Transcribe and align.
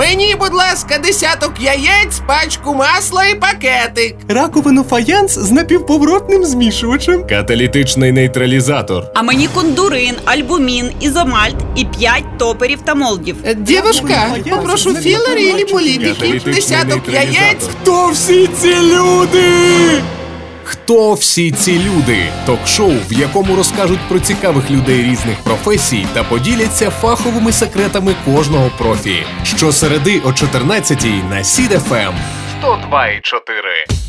Мені, 0.00 0.34
будь 0.40 0.54
ласка, 0.54 0.98
десяток 0.98 1.52
яєць, 1.60 2.20
пачку 2.26 2.74
масла 2.74 3.24
і 3.26 3.34
пакетик. 3.34 4.16
Раковину 4.28 4.82
фаянс 4.84 5.38
з 5.38 5.50
напівповоротним 5.50 6.44
змішувачем. 6.44 7.26
Каталітичний 7.26 8.12
нейтралізатор. 8.12 9.04
А 9.14 9.22
мені 9.22 9.48
кондурин, 9.48 10.14
альбумін, 10.24 10.90
ізомальт 11.00 11.56
і 11.76 11.84
5 11.84 12.24
топерів 12.38 12.80
та 12.84 12.94
молдів. 12.94 13.36
Е, 13.44 13.54
Дівушка, 13.54 14.36
попрошу 14.50 14.94
філери 14.94 15.42
і 15.42 15.54
ліполітики, 15.54 16.40
десяток 16.44 17.00
яєць. 17.12 17.68
Хто 17.82 18.10
всі 18.10 18.46
ці 18.46 18.74
люди? 18.74 19.44
Хто 20.72 21.14
всі 21.14 21.50
ці 21.50 21.72
люди? 21.72 22.18
Ток-шоу, 22.46 22.92
в 23.10 23.12
якому 23.12 23.56
розкажуть 23.56 24.00
про 24.08 24.20
цікавих 24.20 24.70
людей 24.70 25.02
різних 25.02 25.38
професій 25.44 26.06
та 26.12 26.24
поділяться 26.24 26.90
фаховими 26.90 27.52
секретами 27.52 28.14
кожного 28.24 28.70
профі. 28.78 29.16
Щосереди 29.44 30.20
о 30.24 30.28
14-й 30.28 31.22
на 31.30 31.44
SiD 31.44 31.79
FM. 31.79 32.14
102,4. 32.62 34.00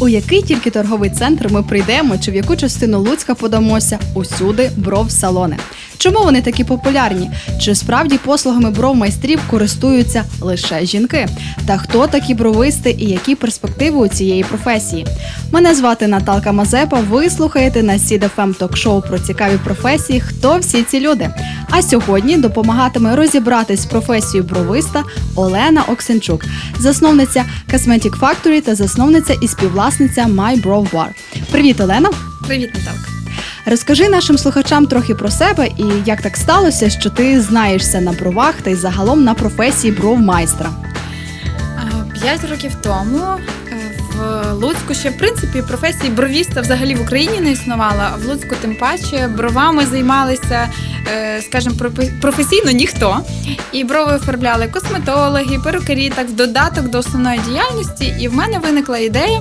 У 0.00 0.08
який 0.08 0.42
тільки 0.42 0.70
торговий 0.70 1.10
центр 1.10 1.48
ми 1.50 1.62
прийдемо, 1.62 2.18
чи 2.18 2.30
в 2.30 2.34
яку 2.34 2.56
частину 2.56 3.00
Луцька 3.00 3.34
подамося, 3.34 3.98
усюди 4.14 4.70
бров-салони. 4.76 5.56
Чому 5.98 6.22
вони 6.24 6.42
такі 6.42 6.64
популярні? 6.64 7.30
Чи 7.60 7.74
справді 7.74 8.18
послугами 8.18 8.70
бров-майстрів 8.70 9.40
користуються 9.50 10.24
лише 10.40 10.84
жінки? 10.84 11.28
Та 11.66 11.78
хто 11.78 12.06
такі 12.06 12.34
бровисти 12.34 12.96
і 12.98 13.04
які 13.04 13.34
перспективи 13.34 13.98
у 13.98 14.08
цієї 14.08 14.44
професії? 14.44 15.06
Мене 15.52 15.74
звати 15.74 16.06
Наталка 16.06 16.52
Мазепа. 16.52 17.00
Ви 17.00 17.30
слухаєте 17.30 17.82
на 17.82 17.92
SiD 17.92 18.29
FM 18.29 18.54
ток-шоу 18.54 19.00
про 19.00 19.18
цікаві 19.18 19.58
професії. 19.64 20.20
Хто 20.20 20.58
всі 20.58 20.82
ці 20.82 21.00
люди? 21.00 21.30
А 21.70 21.82
сьогодні 21.82 22.36
допомагатиме 22.36 23.16
розібратись 23.16 23.80
з 23.80 23.86
професією 23.86 24.48
бровиста 24.48 25.04
Олена 25.34 25.82
Оксенчук, 25.82 26.44
засновниця 26.78 27.44
Cosmetic 27.72 28.18
Factory 28.20 28.60
та 28.60 28.74
засновниця 28.74 29.34
і 29.42 29.48
співвласниця 29.48 30.24
My 30.24 30.62
Brow 30.62 30.90
Bar. 30.90 31.08
Привіт, 31.50 31.80
Олена! 31.80 32.10
Привіт, 32.46 32.70
Наталка. 32.74 33.17
Розкажи 33.70 34.08
нашим 34.08 34.38
слухачам 34.38 34.86
трохи 34.86 35.14
про 35.14 35.30
себе 35.30 35.66
і 35.66 35.84
як 36.06 36.22
так 36.22 36.36
сталося, 36.36 36.90
що 36.90 37.10
ти 37.10 37.40
знаєшся 37.40 38.00
на 38.00 38.12
бровах 38.12 38.54
та 38.62 38.70
й 38.70 38.74
загалом 38.74 39.24
на 39.24 39.34
професії 39.34 39.92
бровмайстра. 39.92 40.70
П'ять 42.12 42.50
років 42.50 42.72
тому 42.82 43.18
е, 43.18 43.38
в 44.12 44.52
Луцьку 44.52 44.94
ще 44.94 45.10
в 45.10 45.18
принципі 45.18 45.62
професії 45.62 46.10
бровіста 46.10 46.60
взагалі 46.60 46.94
в 46.94 47.02
Україні 47.02 47.40
не 47.40 47.50
існувала, 47.50 48.10
а 48.12 48.16
в 48.16 48.24
Луцьку 48.24 48.54
тим 48.60 48.76
паче 48.76 49.28
бровами 49.36 49.86
займалися, 49.86 50.68
е, 51.08 51.42
скажімо, 51.42 51.74
професійно 52.20 52.70
ніхто. 52.70 53.20
І 53.72 53.84
брови 53.84 54.12
оформляли 54.12 54.66
косметологи, 54.66 55.58
перукарі, 55.64 56.10
так 56.10 56.28
в 56.28 56.32
додаток 56.32 56.88
до 56.88 56.98
основної 56.98 57.40
діяльності. 57.48 58.14
І 58.20 58.28
в 58.28 58.34
мене 58.34 58.58
виникла 58.58 58.98
ідея 58.98 59.40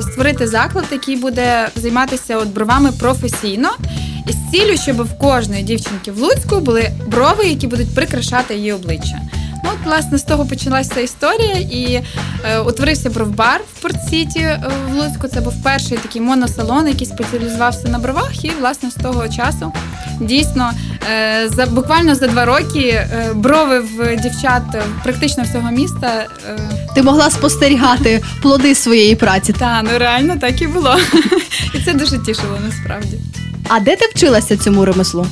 створити 0.00 0.46
заклад, 0.46 0.84
який 0.92 1.16
буде 1.16 1.68
займатися 1.76 2.36
от 2.36 2.48
бровами 2.48 2.92
професійно. 2.92 3.68
І 4.28 4.32
з 4.32 4.50
ціллю, 4.50 4.76
щоб 4.76 5.02
в 5.02 5.18
кожної 5.18 5.62
дівчинки 5.62 6.12
в 6.12 6.18
Луцьку 6.18 6.60
були 6.60 6.90
брови, 7.06 7.44
які 7.44 7.66
будуть 7.66 7.94
прикрашати 7.94 8.54
її 8.54 8.72
обличчя. 8.72 9.20
Ну, 9.64 9.70
от, 9.74 9.86
власне, 9.86 10.18
з 10.18 10.22
того 10.22 10.46
почалася 10.46 11.00
історія, 11.00 11.54
і 11.54 12.02
е, 12.44 12.58
утворився 12.58 13.10
бровбар 13.10 13.60
в 13.74 13.82
Порт-Сіті 13.82 14.38
е, 14.38 14.70
в 14.90 14.96
Луцьку. 14.96 15.28
Це 15.28 15.40
був 15.40 15.62
перший 15.62 15.98
такий 15.98 16.20
моносалон, 16.20 16.88
який 16.88 17.06
спеціалізувався 17.06 17.88
на 17.88 17.98
бровах. 17.98 18.44
І, 18.44 18.50
власне, 18.60 18.90
з 18.90 18.94
того 18.94 19.28
часу 19.28 19.72
дійсно 20.20 20.70
е, 20.72 20.93
за 21.48 21.66
буквально 21.66 22.14
за 22.14 22.26
два 22.26 22.44
роки 22.44 22.88
е, 22.88 23.30
брови 23.34 23.80
в 23.80 24.16
дівчат 24.16 24.62
е, 24.74 24.82
практично 25.02 25.44
всього 25.44 25.70
міста. 25.70 26.26
Е, 26.48 26.58
Ти 26.94 27.02
могла 27.02 27.30
спостерігати 27.30 28.22
плоди 28.42 28.74
своєї 28.74 29.16
праці. 29.16 29.52
та 29.52 29.82
ну 29.82 29.90
реально 29.98 30.36
так 30.40 30.62
і 30.62 30.66
було. 30.66 30.96
І 31.74 31.84
це 31.84 31.92
дуже 31.92 32.18
тішило 32.18 32.58
насправді. 32.66 33.18
А 33.68 33.80
де 33.80 33.96
ти 33.96 34.06
вчилася 34.14 34.56
цьому 34.56 34.84
ремеслу? 34.84 35.26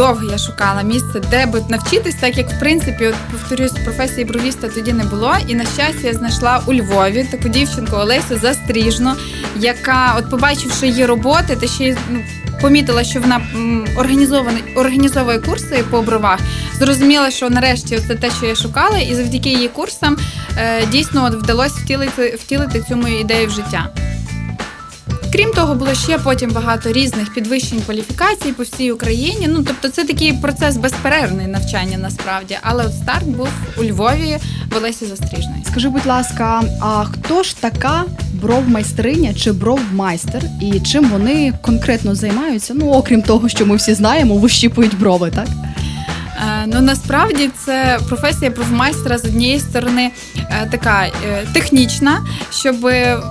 Довго 0.00 0.24
я 0.24 0.38
шукала 0.38 0.82
місце, 0.82 1.20
де 1.30 1.46
би 1.46 1.62
навчитись, 1.68 2.14
так 2.14 2.38
як 2.38 2.50
в 2.50 2.58
принципі, 2.58 3.06
от 3.06 3.14
повторюсь, 3.32 3.72
професії 3.84 4.24
бровіста 4.24 4.68
тоді 4.68 4.92
не 4.92 5.04
було. 5.04 5.34
І 5.48 5.54
на 5.54 5.64
щастя, 5.64 6.00
я 6.02 6.14
знайшла 6.14 6.62
у 6.66 6.74
Львові 6.74 7.28
таку 7.30 7.48
дівчинку 7.48 7.96
Олесю 7.96 8.38
Застріжну, 8.42 9.12
яка, 9.56 10.14
от 10.18 10.30
побачивши 10.30 10.86
її 10.86 11.06
роботи, 11.06 11.56
та 11.60 11.66
ще 11.66 11.84
й 11.84 11.96
ну, 12.10 12.20
помітила, 12.60 13.04
що 13.04 13.20
вона 13.20 13.40
м, 13.54 13.86
організована 13.96 14.58
організовує 14.76 15.38
курси 15.38 15.84
по 15.90 16.02
бровах. 16.02 16.40
Зрозуміла, 16.78 17.30
що 17.30 17.50
нарешті 17.50 17.98
це 18.08 18.14
те, 18.14 18.30
що 18.30 18.46
я 18.46 18.54
шукала, 18.54 18.98
і 18.98 19.14
завдяки 19.14 19.48
її 19.48 19.68
курсам 19.68 20.16
е, 20.56 20.86
дійсно 20.86 21.24
от 21.24 21.34
вдалося 21.34 21.74
втілити, 21.84 22.38
втілити 22.42 22.84
цю 22.88 22.96
мою 22.96 23.20
ідею 23.20 23.46
в 23.48 23.50
життя. 23.50 23.88
Крім 25.40 25.52
того, 25.52 25.74
було 25.74 25.94
ще 25.94 26.18
потім 26.18 26.50
багато 26.50 26.92
різних 26.92 27.34
підвищень 27.34 27.80
кваліфікацій 27.80 28.52
по 28.52 28.62
всій 28.62 28.92
Україні. 28.92 29.48
Ну 29.48 29.64
тобто, 29.66 29.88
це 29.88 30.04
такий 30.04 30.32
процес 30.32 30.76
безперервний 30.76 31.46
навчання 31.46 31.98
насправді. 31.98 32.58
Але 32.62 32.84
от 32.84 32.94
старт 32.94 33.26
був 33.26 33.48
у 33.78 33.84
Львові 33.84 34.38
в 34.72 34.76
Олесі 34.76 35.06
Застріжної. 35.06 35.62
Скажи, 35.66 35.88
будь 35.88 36.06
ласка, 36.06 36.62
а 36.80 37.04
хто 37.04 37.42
ж 37.42 37.56
така 37.60 38.04
бровмайстриня 38.34 39.34
чи 39.34 39.52
бровмайстер, 39.52 40.42
і 40.62 40.80
чим 40.80 41.08
вони 41.10 41.52
конкретно 41.62 42.14
займаються? 42.14 42.74
Ну, 42.74 42.90
окрім 42.90 43.22
того, 43.22 43.48
що 43.48 43.66
ми 43.66 43.76
всі 43.76 43.94
знаємо, 43.94 44.36
вищіпують 44.36 44.98
брови, 44.98 45.30
так? 45.30 45.48
Ну 46.66 46.80
насправді 46.80 47.50
це 47.64 47.98
професія 48.08 48.50
профмайстера 48.50 49.18
з 49.18 49.24
однієї 49.24 49.60
сторони 49.60 50.10
е, 50.36 50.68
така 50.70 51.06
е, 51.06 51.46
технічна, 51.52 52.24
щоб 52.50 52.76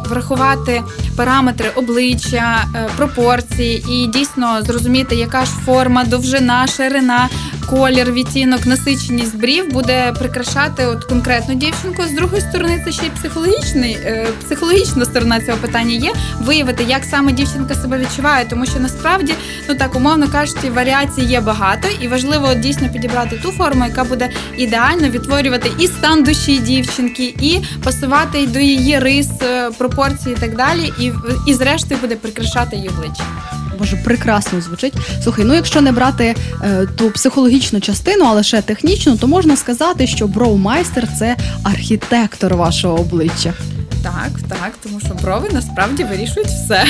врахувати 0.09 0.81
параметри 1.15 1.69
обличчя, 1.75 2.65
е, 2.75 2.89
пропорції 2.97 3.85
і 3.89 4.07
дійсно 4.07 4.61
зрозуміти, 4.61 5.15
яка 5.15 5.45
ж 5.45 5.51
форма, 5.65 6.03
довжина, 6.03 6.67
ширина, 6.67 7.29
колір, 7.69 8.11
відтінок, 8.11 8.65
насиченість 8.65 9.37
брів 9.37 9.71
буде 9.71 10.13
прикрашати 10.19 10.85
от 10.85 11.03
конкретну 11.03 11.55
дівчинку. 11.55 12.03
З 12.03 12.11
другої 12.11 12.41
сторони, 12.41 12.81
це 12.85 12.91
ще 12.91 13.05
й 13.05 13.09
психологічний, 13.09 13.97
психологічна 14.45 15.05
сторона 15.05 15.41
цього 15.41 15.57
питання 15.57 15.93
є 15.93 16.13
виявити, 16.41 16.83
як 16.83 17.03
саме 17.03 17.31
дівчинка 17.31 17.75
себе 17.75 17.97
відчуває, 17.97 18.45
тому 18.49 18.65
що 18.65 18.79
насправді, 18.79 19.33
ну 19.69 19.75
так 19.75 19.95
умовно 19.95 20.27
кажучи, 20.27 20.69
варіацій 20.69 21.21
є 21.21 21.41
багато, 21.41 21.87
і 22.01 22.07
важливо 22.07 22.53
дійсно 22.53 22.89
підібрати 22.89 23.18
ту 23.25 23.51
форму, 23.51 23.85
яка 23.85 24.03
буде 24.03 24.29
ідеально 24.57 25.09
відтворювати 25.09 25.71
і 25.79 25.87
стан 25.87 26.23
душі 26.23 26.59
дівчинки, 26.59 27.35
і 27.41 27.59
пасувати 27.83 28.47
до 28.47 28.59
її 28.59 28.99
рис, 28.99 29.29
е, 29.41 29.71
пропорції 29.77 30.35
і 30.37 30.39
так 30.39 30.55
далі, 30.55 30.93
і, 30.99 31.11
і 31.47 31.53
зрештою 31.53 32.01
буде 32.01 32.15
прикрашати 32.15 32.75
її 32.75 32.89
обличчя. 32.89 33.23
Боже, 33.79 33.95
прекрасно 33.95 34.61
звучить. 34.61 34.93
Слухай, 35.23 35.45
ну 35.45 35.53
якщо 35.53 35.81
не 35.81 35.91
брати 35.91 36.35
е, 36.63 36.87
ту 36.95 37.11
психологічну 37.11 37.81
частину, 37.81 38.25
а 38.25 38.33
лише 38.33 38.61
технічну, 38.61 39.17
то 39.17 39.27
можна 39.27 39.57
сказати, 39.57 40.07
що 40.07 40.27
броумайстер 40.27 41.07
це 41.19 41.35
архітектор 41.63 42.55
вашого 42.55 42.99
обличчя. 42.99 43.53
Так, 44.03 44.31
так, 44.49 44.71
тому 44.83 44.99
що 44.99 45.13
брови 45.13 45.49
насправді 45.53 46.03
вирішують 46.03 46.47
все. 46.47 46.85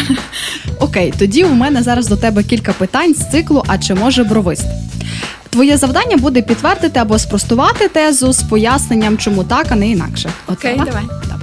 Окей, 0.79 1.13
тоді 1.19 1.43
у 1.43 1.53
мене 1.53 1.83
зараз 1.83 2.07
до 2.07 2.17
тебе 2.17 2.43
кілька 2.43 2.73
питань 2.73 3.13
з 3.15 3.31
циклу 3.31 3.63
А 3.67 3.77
чи 3.77 3.95
може 3.95 4.23
бровист? 4.23 4.65
Твоє 5.49 5.77
завдання 5.77 6.17
буде 6.17 6.41
підтвердити 6.41 6.99
або 6.99 7.19
спростувати 7.19 7.87
тезу 7.87 8.33
з 8.33 8.43
поясненням, 8.43 9.17
чому 9.17 9.43
так, 9.43 9.65
а 9.69 9.75
не 9.75 9.89
інакше. 9.89 10.29
Окей, 10.47 10.77
Готова? 10.77 10.85
давай. 11.01 11.38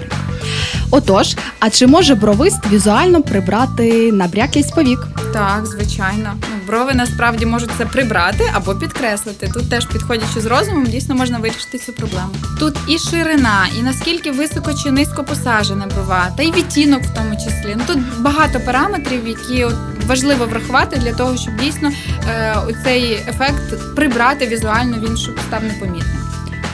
Отож, 0.91 1.37
а 1.61 1.71
чи 1.71 1.87
може 1.87 2.15
бровист 2.15 2.67
візуально 2.73 3.23
прибрати 3.23 4.13
набряклість 4.13 4.75
повік? 4.75 4.99
Так, 5.33 5.67
звичайно. 5.67 6.35
Ну, 6.41 6.57
брови 6.67 6.95
насправді 6.95 7.47
можуть 7.47 7.71
це 7.79 7.87
прибрати 7.87 8.51
або 8.55 8.75
підкреслити. 8.75 9.51
Тут 9.55 9.71
теж 9.71 9.87
підходячи 9.87 10.41
з 10.41 10.47
розумом, 10.47 10.87
дійсно 10.87 11.15
можна 11.15 11.39
вирішити 11.39 11.79
цю 11.79 11.93
проблему. 11.93 12.31
Тут 12.59 12.77
і 12.89 12.99
ширина, 12.99 13.67
і 13.79 13.83
наскільки 13.83 14.31
високо 14.31 14.75
чи 14.85 14.91
низько 14.91 15.25
посаджена 15.25 15.87
брова, 15.87 16.29
та 16.37 16.43
й 16.43 16.53
відтінок 16.53 17.03
в 17.03 17.15
тому 17.15 17.35
числі. 17.37 17.77
Ну 17.77 17.83
тут 17.87 17.99
багато 18.21 18.61
параметрів, 18.61 19.29
які 19.29 19.65
от 19.65 19.75
важливо 20.07 20.47
врахувати 20.47 20.97
для 20.97 21.13
того, 21.13 21.37
щоб 21.37 21.57
дійсно 21.57 21.91
е, 22.29 22.57
цей 22.85 23.13
ефект 23.13 23.95
прибрати 23.97 24.47
візуально, 24.47 24.97
він 25.09 25.17
щоб 25.17 25.39
став 25.49 25.65
непомітним. 25.65 26.17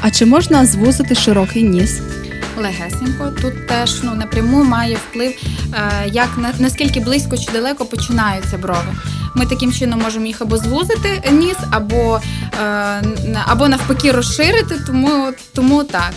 А 0.00 0.10
чи 0.10 0.26
можна 0.26 0.66
звузити 0.66 1.14
широкий 1.14 1.62
ніс? 1.62 2.00
Легесенько. 2.56 3.32
Тут 3.43 3.66
теж 3.66 4.02
ну 4.02 4.14
напряму 4.14 4.64
має 4.64 4.96
вплив, 4.96 5.32
е, 5.75 6.08
як 6.12 6.38
на 6.38 6.52
наскільки 6.58 7.00
близько 7.00 7.37
чи 7.37 7.52
далеко 7.52 7.84
починаються 7.84 8.58
брови. 8.58 8.94
Ми 9.34 9.46
таким 9.46 9.72
чином 9.72 10.00
можемо 10.00 10.26
їх 10.26 10.43
або 10.43 10.56
звузити 10.56 11.31
ніс, 11.32 11.56
або, 11.70 12.20
е, 12.62 13.02
або 13.46 13.69
навпаки 13.69 14.12
розширити, 14.12 14.75
тому, 14.87 15.32
тому 15.54 15.84
так. 15.84 16.12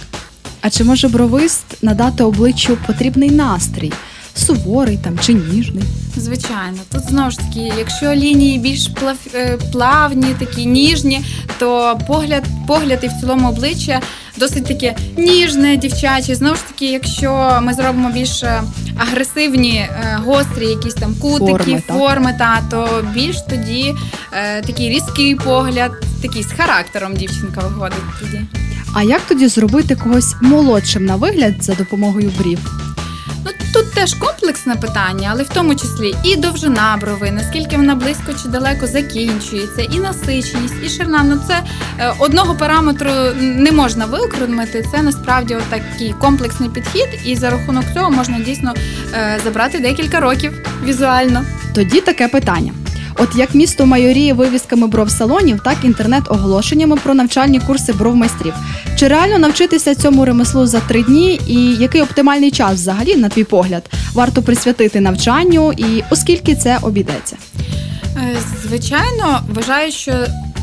А 0.62 0.70
чи 0.70 0.84
може 0.84 1.08
бровист 1.08 1.66
надати 1.82 2.24
обличчю 2.24 2.78
потрібний 2.88 3.32
настрій? 3.32 3.94
Суворий 4.36 4.98
там 4.98 5.20
чи 5.20 5.34
ніжний? 5.34 5.84
Звичайно, 6.18 6.78
тут 6.92 7.02
знову 7.10 7.32
ж 7.32 7.38
таки, 7.38 7.72
якщо 7.78 8.16
лінії 8.16 8.60
більш 8.60 8.88
плав, 8.88 9.18
е, 9.36 9.58
плавні, 9.72 10.28
такі 10.40 10.66
ніжні, 10.66 11.22
то 11.60 12.00
погляд, 12.08 12.44
погляд 12.68 13.00
і 13.04 13.08
в 13.08 13.12
цілому 13.22 13.50
обличчя 13.50 14.02
досить 14.38 14.66
таке 14.66 14.96
ніжне, 15.18 15.78
дівчаче. 15.78 16.36
Знову 16.36 16.56
ж 16.56 16.62
таки, 16.68 16.86
якщо 16.86 17.60
ми 17.64 17.74
зробимо 17.74 18.10
більш 18.10 18.44
е, 18.44 18.62
агресивні, 18.98 19.78
е, 19.78 20.20
гострі, 20.26 20.66
якісь 20.66 20.94
там 20.94 21.16
кутики, 21.16 21.54
Форми, 21.58 21.82
форми, 21.88 22.36
та, 22.40 22.62
то 22.72 23.06
більш 23.14 23.36
тоді 23.50 23.96
е, 24.34 24.62
такий 24.62 24.90
різкий 24.90 25.36
погляд, 25.36 25.92
такий 26.22 26.44
з 26.44 26.52
характером 26.52 27.16
дівчинка 27.16 27.62
виходить 27.62 27.98
тоді. 28.20 28.42
А 28.94 29.04
як 29.04 29.22
тоді 29.28 29.48
зробити 29.48 29.96
когось 29.96 30.36
молодшим 30.42 31.06
на 31.06 31.16
вигляд 31.16 31.64
за 31.64 31.74
допомогою 31.74 32.32
брів? 32.40 32.60
Ну 33.46 33.52
тут 33.74 33.85
теж 33.96 34.14
комплексне 34.14 34.76
питання, 34.76 35.30
але 35.32 35.44
в 35.44 35.50
тому 35.50 35.76
числі 35.76 36.16
і 36.24 36.36
довжина 36.36 36.98
брови, 37.02 37.32
наскільки 37.32 37.78
вона 37.78 37.96
близько 37.96 38.34
чи 38.44 38.50
далеко 38.50 38.88
закінчується, 38.88 39.82
і 39.82 40.00
насиченість, 40.00 40.76
і 40.86 40.90
ширина. 40.90 41.24
Ну 41.24 41.40
це 41.48 41.64
е, 42.00 42.14
одного 42.20 42.56
параметру 42.56 43.12
не 43.42 43.72
можна 43.72 44.06
виокремити. 44.06 44.86
Це 44.92 45.02
насправді 45.02 45.58
такий 45.70 46.14
комплексний 46.14 46.70
підхід, 46.70 47.08
і 47.26 47.36
за 47.36 47.50
рахунок 47.50 47.84
цього 47.94 48.12
можна 48.12 48.40
дійсно 48.40 48.74
е, 49.14 49.40
забрати 49.44 49.80
декілька 49.80 50.20
років 50.20 50.62
візуально. 50.84 51.46
Тоді 51.74 52.02
таке 52.02 52.28
питання. 52.28 52.85
От 53.18 53.36
як 53.36 53.56
місто 53.56 53.86
майоріє 53.86 54.34
вивісками 54.34 54.88
бров-салонів, 54.88 55.60
так 55.64 55.78
інтернет-оголошеннями 55.84 56.96
про 56.96 57.14
навчальні 57.14 57.60
курси 57.60 57.94
бров-майстрів. 57.94 58.54
Чи 59.00 59.08
реально 59.08 59.40
навчитися 59.40 59.96
цьому 59.96 60.26
ремеслу 60.26 60.66
за 60.68 60.80
три 60.80 61.04
дні? 61.04 61.40
І 61.48 61.76
який 61.76 62.02
оптимальний 62.02 62.52
час 62.52 62.74
взагалі, 62.74 63.16
на 63.16 63.30
твій 63.30 63.44
погляд, 63.44 63.84
варто 64.14 64.42
присвятити 64.42 65.02
навчанню, 65.02 65.74
і 65.78 66.04
оскільки 66.10 66.56
це 66.56 66.78
обійдеться? 66.82 67.38
Е, 68.18 68.38
Звичайно, 68.64 69.42
вважаю, 69.50 69.92
що 69.92 70.14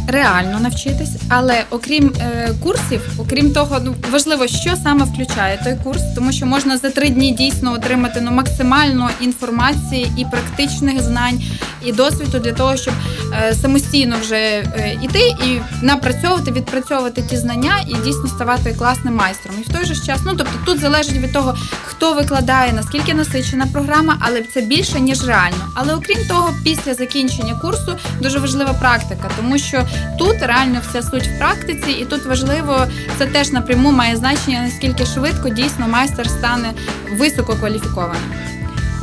реально 0.08 0.60
навчитись, 0.60 1.10
але 1.28 1.64
окрім 1.70 2.12
е, 2.20 2.50
курсів, 2.62 3.00
окрім 3.18 3.52
того, 3.52 3.78
ну 3.84 3.94
важливо, 4.12 4.46
що 4.46 4.76
саме 4.82 5.04
включає 5.04 5.60
той 5.64 5.76
курс, 5.84 6.02
тому 6.14 6.32
що 6.32 6.46
можна 6.46 6.78
за 6.78 6.90
три 6.90 7.08
дні 7.08 7.32
дійсно 7.32 7.72
отримати 7.72 8.20
ну 8.20 8.30
максимально 8.30 9.10
інформації 9.20 10.12
і 10.16 10.24
практичних 10.24 11.02
знань, 11.02 11.42
і 11.84 11.92
досвіду 11.92 12.38
для 12.38 12.52
того, 12.52 12.76
щоб 12.76 12.94
е, 13.32 13.54
самостійно 13.54 14.16
вже 14.20 14.36
е, 14.36 14.98
іти 15.02 15.18
і 15.18 15.60
напрацьовувати, 15.82 16.50
відпрацьовувати 16.50 17.22
ті 17.22 17.36
знання 17.36 17.74
і 17.88 17.94
дійсно 18.04 18.26
ставати 18.28 18.74
класним 18.78 19.14
майстром. 19.14 19.54
І 19.60 19.70
в 19.70 19.72
той 19.74 19.84
же 19.84 20.06
час, 20.06 20.20
ну 20.26 20.34
тобто 20.36 20.52
тут 20.66 20.80
залежить 20.80 21.16
від 21.16 21.32
того, 21.32 21.56
хто 21.84 22.14
викладає, 22.14 22.72
наскільки 22.72 23.14
насичена 23.14 23.66
програма, 23.72 24.16
але 24.20 24.42
це 24.42 24.60
більше 24.60 25.00
ніж 25.00 25.26
реально. 25.26 25.68
Але 25.74 25.94
окрім 25.94 26.26
того, 26.28 26.54
після 26.64 26.94
закінчення 26.94 27.54
курсу 27.54 27.96
дуже 28.20 28.38
важлива 28.38 28.72
практика, 28.72 29.30
тому 29.36 29.58
що 29.58 29.84
тут 30.18 30.36
реально 30.42 30.80
вся 30.88 31.02
суть 31.02 31.26
в 31.26 31.38
практиці, 31.38 31.90
і 31.90 32.04
тут 32.04 32.26
важливо 32.26 32.86
це 33.18 33.26
теж 33.26 33.52
напряму 33.52 33.92
має 33.92 34.16
значення, 34.16 34.62
наскільки 34.62 35.06
швидко 35.06 35.48
дійсно 35.48 35.88
майстер 35.88 36.28
стане 36.30 36.72
висококваліфікованим. 37.18 38.51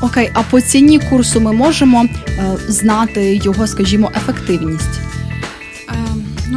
Окей, 0.01 0.29
а 0.33 0.43
по 0.43 0.61
ціні 0.61 0.99
курсу 0.99 1.41
ми 1.41 1.51
можемо 1.51 2.05
е, 2.05 2.57
знати 2.67 3.35
його, 3.35 3.67
скажімо, 3.67 4.11
ефективність. 4.15 5.08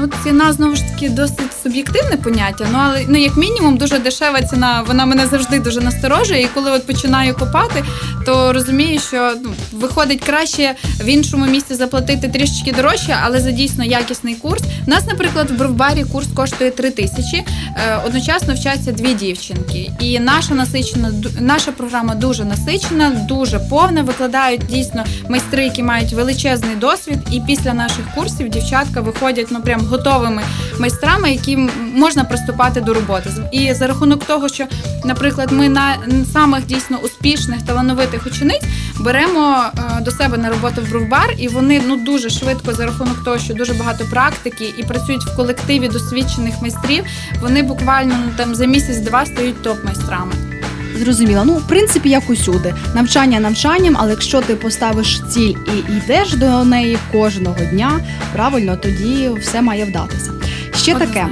Ну, 0.03 0.09
ціна 0.25 0.53
знову 0.53 0.77
ж 0.77 0.83
таки 0.83 1.09
досить 1.09 1.63
суб'єктивне 1.63 2.17
поняття. 2.17 2.67
Ну 2.73 2.79
але 2.83 3.05
ну 3.09 3.19
як 3.19 3.37
мінімум 3.37 3.77
дуже 3.77 3.99
дешева 3.99 4.43
ціна. 4.43 4.85
Вона 4.87 5.07
мене 5.07 5.27
завжди 5.27 5.61
дуже 5.61 5.81
насторожує. 5.81 6.43
І 6.43 6.49
коли 6.55 6.71
от 6.71 6.87
починаю 6.87 7.35
копати, 7.35 7.85
то 8.27 8.53
розумію, 8.53 9.01
що 9.01 9.35
ну 9.43 9.55
виходить 9.73 10.21
краще 10.25 10.75
в 11.01 11.07
іншому 11.07 11.47
місці 11.47 11.75
заплатити 11.75 12.29
трішечки 12.29 12.73
дорожче, 12.73 13.17
але 13.23 13.41
за 13.41 13.51
дійсно 13.51 13.85
якісний 13.85 14.35
курс. 14.35 14.63
У 14.87 14.91
нас, 14.91 15.07
наприклад, 15.07 15.51
в 15.51 15.55
бровбарі 15.55 16.05
курс 16.05 16.27
коштує 16.35 16.71
3 16.71 16.91
тисячі. 16.91 17.45
Е, 17.77 18.03
Одночасно 18.07 18.55
вчаться 18.55 18.93
дві 18.93 19.15
дівчинки. 19.15 19.91
І 20.01 20.21
наша 20.21 20.55
насичена 20.55 21.13
наша 21.41 21.73
програма 21.73 22.15
дуже 22.15 22.45
насичена, 22.45 23.11
дуже 23.11 23.59
повна. 23.59 24.03
Викладають 24.03 24.67
дійсно 24.67 25.05
майстри, 25.29 25.65
які 25.65 25.83
мають 25.83 26.13
величезний 26.13 26.77
досвід. 26.77 27.19
І 27.31 27.41
після 27.41 27.75
наших 27.75 28.15
курсів 28.15 28.49
дівчатка 28.49 29.01
виходять 29.01 29.47
ну 29.51 29.61
прям 29.61 29.81
готовими 29.93 30.43
майстрами, 30.79 31.33
які 31.33 31.57
можна 31.95 32.25
приступати 32.25 32.81
до 32.81 32.95
роботи. 32.95 33.31
І 33.53 33.75
за 33.75 33.87
рахунок 33.87 34.25
того, 34.25 34.49
що, 34.49 34.65
наприклад, 35.05 35.53
ми 35.53 35.69
на 35.69 35.97
самих 36.33 36.67
дійсно 36.67 36.99
успішних 36.99 37.63
талановитих 37.63 38.27
учениць 38.27 38.65
беремо 39.01 39.65
е, 39.65 40.01
до 40.01 40.11
себе 40.11 40.39
на 40.39 40.51
роботу 40.51 40.83
в 40.83 40.91
бровбар, 40.91 41.35
і 41.39 41.49
вони 41.49 41.83
ну 41.87 41.97
дуже 41.97 42.31
швидко 42.31 42.73
за 42.73 42.87
рахунок 42.87 43.25
того, 43.25 43.39
що 43.39 43.55
дуже 43.55 43.75
багато 43.75 44.05
практики 44.11 44.75
і 44.79 44.83
працюють 44.83 45.25
в 45.25 45.37
колективі 45.37 45.89
досвідчених 45.89 46.55
майстрів. 46.63 47.05
Вони 47.41 47.63
буквально 47.63 48.15
ну 48.27 48.33
там 48.37 48.55
за 48.55 48.65
місяць-два 48.67 49.27
стають 49.27 49.63
топ-майстрами. 49.63 50.52
Зрозуміло. 50.99 51.43
Ну, 51.47 51.53
в 51.53 51.67
принципі, 51.67 52.09
як 52.09 52.31
усюди. 52.31 52.75
Навчання 52.95 53.41
навчанням, 53.41 53.97
але 53.99 54.11
якщо 54.11 54.41
ти 54.41 54.55
поставиш 54.55 55.23
ціль 55.31 55.55
і 55.67 55.93
йдеш 55.93 56.35
до 56.35 56.65
неї 56.65 56.99
кожного 57.13 57.57
дня, 57.73 58.01
правильно, 58.33 58.77
тоді 58.77 59.31
все 59.41 59.63
має 59.63 59.85
вдатися. 59.85 60.31
Ще 60.77 60.95
таке. 60.95 61.27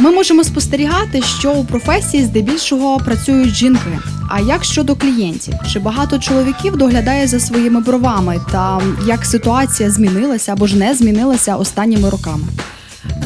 Ми 0.00 0.10
можемо 0.10 0.44
спостерігати, 0.44 1.22
що 1.22 1.52
у 1.52 1.64
професії 1.64 2.24
здебільшого 2.24 2.98
працюють 2.98 3.54
жінки. 3.54 3.98
А 4.28 4.40
як 4.40 4.64
щодо 4.64 4.96
клієнтів? 4.96 5.54
Чи 5.72 5.78
багато 5.78 6.18
чоловіків 6.18 6.76
доглядає 6.76 7.26
за 7.26 7.40
своїми 7.40 7.80
бровами? 7.80 8.40
Та 8.52 8.80
як 9.06 9.24
ситуація 9.24 9.90
змінилася 9.90 10.52
або 10.52 10.66
ж 10.66 10.76
не 10.76 10.94
змінилася 10.94 11.56
останніми 11.56 12.10
роками? 12.10 12.44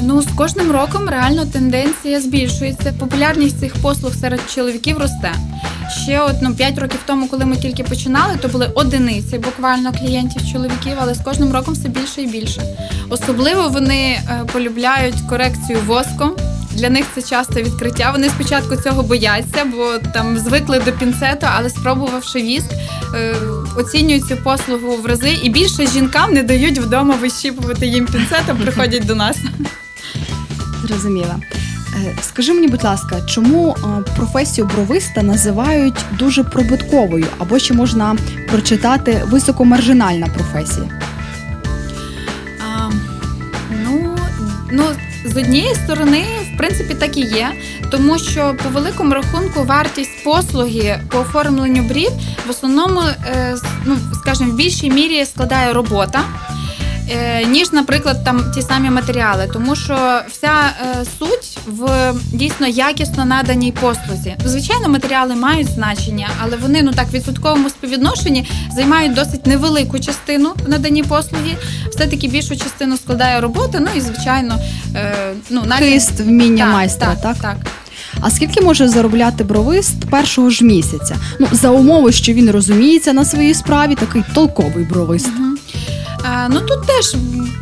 Ну 0.05 0.23
з 0.23 0.27
кожним 0.37 0.71
роком 0.71 1.09
реально 1.09 1.47
тенденція 1.47 2.21
збільшується. 2.21 2.95
Популярність 2.99 3.61
цих 3.61 3.75
послуг 3.75 4.15
серед 4.15 4.41
чоловіків 4.55 4.99
росте. 4.99 5.33
Ще 6.03 6.21
от, 6.21 6.35
ну, 6.43 6.55
5 6.55 6.79
років 6.79 7.01
тому, 7.07 7.29
коли 7.29 7.45
ми 7.45 7.57
тільки 7.57 7.85
починали, 7.85 8.37
то 8.37 8.49
були 8.49 8.71
одиниці 8.75 9.39
буквально 9.39 9.93
клієнтів 9.93 10.53
чоловіків, 10.53 10.93
але 11.01 11.15
з 11.15 11.21
кожним 11.21 11.53
роком 11.53 11.75
все 11.75 11.89
більше 11.89 12.23
і 12.23 12.27
більше. 12.27 12.63
Особливо 13.09 13.69
вони 13.69 13.95
е, 13.95 14.45
полюбляють 14.53 15.15
корекцію 15.29 15.79
воском. 15.87 16.37
Для 16.73 16.91
них 16.91 17.05
це 17.15 17.23
часто 17.23 17.55
відкриття. 17.63 18.11
Вони 18.13 18.29
спочатку 18.29 18.77
цього 18.77 19.03
бояться, 19.03 19.65
бо 19.65 19.99
там 20.13 20.39
звикли 20.39 20.79
до 20.79 20.93
пінцету, 20.93 21.47
але 21.57 21.71
спробувавши 21.71 22.43
віск, 22.43 22.67
е, 23.15 23.35
оцінюють 23.77 24.27
цю 24.27 24.37
послугу 24.37 24.97
в 24.97 25.07
рази, 25.07 25.39
і 25.43 25.51
більше 25.51 25.87
жінкам 25.87 26.35
не 26.35 26.43
дають 26.43 26.79
вдома 26.79 27.15
вищіпувати 27.15 27.87
їм 27.87 28.07
пінцетом, 28.07 28.57
приходять 28.57 29.07
до 29.07 29.15
нас. 29.15 29.37
Зрозуміла. 30.83 31.37
Е, 31.97 32.17
Скажи 32.23 32.53
мені, 32.53 32.69
будь 32.69 32.85
ласка, 32.85 33.21
чому 33.27 33.71
е, 33.71 34.03
професію 34.17 34.67
бровиста 34.67 35.23
називають 35.23 36.05
дуже 36.19 36.45
прибутковою, 36.45 37.27
або 37.39 37.59
ще 37.59 37.75
можна 37.75 38.17
прочитати 38.51 39.23
високомаржинальна 39.27 40.27
професія? 40.27 41.01
А, 42.61 42.91
ну, 43.85 44.17
ну, 44.73 44.85
з 45.25 45.37
однієї 45.37 45.75
сторони, 45.75 46.25
в 46.55 46.57
принципі, 46.59 46.95
так 46.95 47.17
і 47.17 47.21
є, 47.21 47.49
тому 47.91 48.19
що 48.19 48.55
по 48.63 48.69
великому 48.69 49.15
рахунку 49.15 49.65
вартість 49.65 50.25
послуги 50.25 51.01
по 51.09 51.19
оформленню 51.19 51.83
брів 51.83 52.11
в 52.47 52.51
основному, 52.51 53.01
е, 53.01 53.57
ну, 53.85 53.97
скажімо, 54.15 54.53
в 54.53 54.57
більшій 54.57 54.91
мірі 54.91 55.25
складає 55.25 55.73
робота. 55.73 56.21
Е, 57.11 57.45
Ніж, 57.47 57.73
наприклад, 57.73 58.25
там 58.25 58.53
ті 58.55 58.63
самі 58.63 58.91
матеріали, 58.91 59.49
тому 59.53 59.77
що 59.77 60.21
вся 60.31 60.51
е, 60.51 61.05
суть 61.19 61.59
в 61.67 62.13
дійсно 62.33 62.67
якісно 62.67 63.25
наданій 63.25 63.73
послузі. 63.73 64.37
Звичайно, 64.45 64.89
матеріали 64.89 65.35
мають 65.35 65.69
значення, 65.69 66.29
але 66.43 66.57
вони 66.57 66.83
ну 66.83 66.93
так 66.93 67.07
в 67.09 67.15
відсотковому 67.15 67.69
співвідношенні 67.69 68.49
займають 68.75 69.15
досить 69.15 69.47
невелику 69.47 69.99
частину 69.99 70.53
в 70.67 70.69
наданні 70.69 71.03
послуги. 71.03 71.57
Все-таки 71.91 72.29
більшу 72.29 72.57
частину 72.57 72.97
складає 72.97 73.41
робота. 73.41 73.81
Ну 73.81 73.89
і 73.97 74.01
звичайно, 74.01 74.59
е, 74.95 75.15
ну 75.51 75.63
навіть 75.67 75.93
Хист, 75.93 76.21
вміння 76.21 76.65
так, 76.65 76.73
майстра, 76.73 77.07
так, 77.07 77.23
так? 77.23 77.37
так. 77.37 77.57
А 78.21 78.31
скільки 78.31 78.61
може 78.61 78.89
заробляти 78.89 79.45
бровист 79.45 80.11
першого 80.11 80.51
ж 80.51 80.65
місяця? 80.65 81.17
Ну, 81.39 81.49
за 81.53 81.71
умови, 81.71 82.13
що 82.13 82.33
він 82.33 82.51
розуміється 82.51 83.13
на 83.13 83.25
своїй 83.25 83.55
справі, 83.55 83.95
такий 83.95 84.23
толковий 84.35 84.85
бровист. 84.85 85.27
Мгм. 85.27 85.52
Е, 86.25 86.49
Ну 86.49 86.61
тут 86.61 86.87
теж 86.87 87.17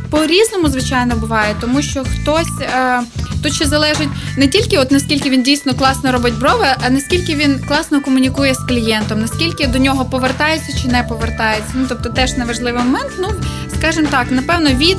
по-різному, 0.09 0.67
звичайно, 0.69 1.15
буває, 1.15 1.55
тому 1.61 1.81
що 1.81 2.03
хтось 2.03 2.61
е, 2.61 3.01
тут 3.43 3.53
ще 3.53 3.65
залежить 3.65 4.09
не 4.37 4.47
тільки 4.47 4.77
от 4.77 4.91
наскільки 4.91 5.29
він 5.29 5.43
дійсно 5.43 5.73
класно 5.73 6.11
робить 6.11 6.39
брови, 6.39 6.65
а 6.85 6.89
наскільки 6.89 7.35
він 7.35 7.59
класно 7.67 8.01
комунікує 8.01 8.53
з 8.53 8.57
клієнтом, 8.57 9.21
наскільки 9.21 9.67
до 9.67 9.79
нього 9.79 10.05
повертається 10.05 10.77
чи 10.81 10.87
не 10.87 11.03
повертається. 11.03 11.71
Ну 11.75 11.85
тобто 11.89 12.09
теж 12.09 12.37
неважливий 12.37 12.83
момент. 12.83 13.11
Ну 13.19 13.27
скажімо 13.77 14.07
так, 14.11 14.31
напевно, 14.31 14.69
від 14.69 14.97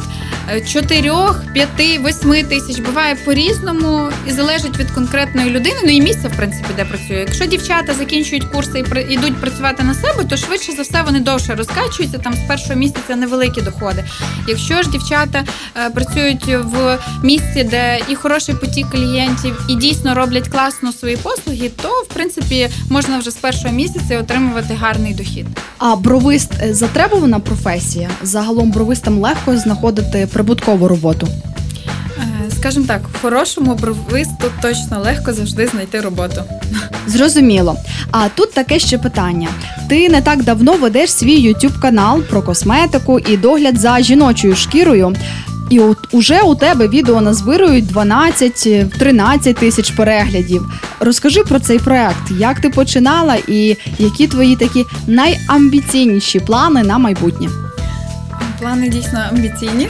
4, 0.67 1.13
5, 1.55 1.69
8 1.79 2.47
тисяч. 2.47 2.79
Буває 2.81 3.15
по-різному 3.15 4.09
і 4.29 4.31
залежить 4.33 4.79
від 4.79 4.91
конкретної 4.91 5.51
людини. 5.51 5.77
Ну 5.85 5.91
і 5.91 6.01
місця, 6.01 6.29
в 6.29 6.37
принципі, 6.37 6.69
де 6.77 6.85
працює. 6.85 7.17
Якщо 7.17 7.47
дівчата 7.47 7.95
закінчують 7.95 8.45
курси 8.45 8.85
і 9.09 9.13
йдуть 9.13 9.37
працювати 9.37 9.83
на 9.83 9.95
себе, 9.95 10.25
то 10.31 10.37
швидше 10.37 10.73
за 10.73 10.83
все 10.83 11.03
вони 11.03 11.21
довше 11.21 11.55
розкачуються. 11.55 12.19
Там 12.19 12.35
з 12.35 12.49
першого 12.49 12.75
місяця 12.75 13.17
невеликі 13.17 13.61
доходи. 13.61 14.05
Якщо 14.49 14.83
ж 14.83 14.91
дівчата 14.91 15.45
е, 15.77 15.91
працюють 15.91 16.47
в 16.47 16.99
місці, 17.23 17.65
де 17.65 18.01
і 18.09 18.15
хороший 18.15 18.55
потік 18.55 18.87
клієнтів, 18.91 19.61
і 19.69 19.75
дійсно 19.75 20.15
роблять 20.15 20.49
класно 20.49 20.93
свої 20.93 21.17
послуги, 21.17 21.71
то 21.83 21.89
в 21.89 22.15
принципі 22.15 22.69
можна 22.91 23.19
вже 23.19 23.31
з 23.31 23.37
першого 23.37 23.75
місяця 23.75 24.19
отримувати 24.19 24.75
гарний 24.75 25.15
дохід. 25.15 25.47
А 25.79 25.97
бровист 25.97 26.53
е, 26.63 26.75
затребувана 26.75 27.41
професія. 27.41 28.11
Загалом 28.23 28.71
бровистам 28.71 29.19
легко 29.19 29.57
знаходити 29.57 30.29
прибуткову 30.33 30.89
роботу. 30.89 31.29
Е, 32.19 32.51
Скажімо 32.59 32.85
так, 32.89 33.03
хорошому 33.23 33.75
бровисту 33.75 34.47
точно 34.63 35.01
легко 35.01 35.33
завжди 35.33 35.67
знайти 35.67 36.01
роботу. 36.01 36.43
Зрозуміло. 37.07 37.77
А 38.11 38.29
тут 38.29 38.53
таке 38.53 38.79
ще 38.79 38.99
питання: 38.99 39.49
ти 39.89 40.09
не 40.09 40.23
так 40.23 40.45
давно 40.45 40.73
ведеш 40.73 41.13
свій 41.13 41.49
YouTube 41.49 41.81
канал 41.81 42.23
про 42.23 42.43
косметику 42.43 43.19
і 43.19 43.37
догляд 43.37 43.79
за 43.79 44.01
жіночою 44.01 44.57
шкірою. 44.57 45.17
І 45.71 45.81
от 45.81 45.99
уже 46.13 46.41
у 46.43 46.55
тебе 46.55 46.89
відео 46.89 47.21
назбирують 47.21 47.85
12-13 47.93 49.55
тисяч 49.55 49.91
переглядів. 49.91 50.73
Розкажи 51.01 51.43
про 51.45 51.59
цей 51.59 51.79
проект, 51.79 52.31
як 52.39 52.61
ти 52.61 52.71
починала 52.71 53.37
і 53.49 53.77
які 53.99 54.27
твої 54.27 54.57
такі 54.57 54.85
найамбіційніші 55.07 56.41
плани 56.41 56.83
на 56.83 56.99
майбутнє. 56.99 57.49
Плани 58.63 58.89
дійсно 58.89 59.21
амбіційні. 59.31 59.89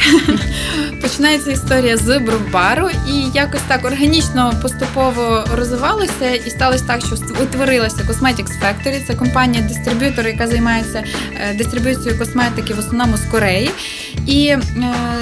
Починається 1.02 1.50
історія 1.50 1.97
з 1.97 2.19
бровбару, 2.19 2.88
і 3.09 3.12
якось 3.35 3.61
так 3.69 3.85
органічно 3.85 4.55
поступово 4.62 5.45
розвивалося, 5.57 6.31
і 6.47 6.50
сталося 6.50 6.85
так, 6.87 7.00
що 7.00 7.17
утворилася 7.43 7.97
Cosmetics 7.97 8.61
Factory. 8.62 9.07
Це 9.07 9.14
компанія-дистриб'ютор, 9.14 10.26
яка 10.26 10.47
займається 10.47 11.05
е, 11.41 11.55
дистриб'юцією 11.55 12.19
косметики 12.19 12.75
в 12.75 12.79
основному 12.79 13.17
з 13.17 13.25
Кореї. 13.25 13.71
І 14.26 14.47
е, 14.47 14.61